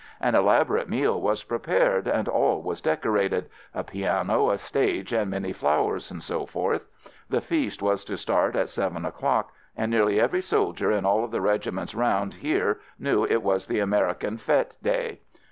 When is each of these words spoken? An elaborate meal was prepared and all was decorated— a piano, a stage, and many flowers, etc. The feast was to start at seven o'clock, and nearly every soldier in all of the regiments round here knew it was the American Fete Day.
An 0.19 0.33
elaborate 0.33 0.89
meal 0.89 1.21
was 1.21 1.43
prepared 1.43 2.07
and 2.07 2.27
all 2.27 2.63
was 2.63 2.81
decorated— 2.81 3.47
a 3.75 3.83
piano, 3.83 4.49
a 4.49 4.57
stage, 4.57 5.13
and 5.13 5.29
many 5.29 5.53
flowers, 5.53 6.11
etc. 6.11 6.81
The 7.29 7.39
feast 7.39 7.83
was 7.83 8.03
to 8.05 8.17
start 8.17 8.55
at 8.55 8.67
seven 8.69 9.05
o'clock, 9.05 9.51
and 9.77 9.91
nearly 9.91 10.19
every 10.19 10.41
soldier 10.41 10.91
in 10.91 11.05
all 11.05 11.23
of 11.23 11.29
the 11.29 11.39
regiments 11.39 11.93
round 11.93 12.33
here 12.33 12.79
knew 12.97 13.25
it 13.25 13.43
was 13.43 13.67
the 13.67 13.77
American 13.77 14.39
Fete 14.39 14.75
Day. 14.81 15.19